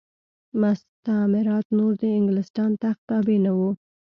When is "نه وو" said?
3.45-3.71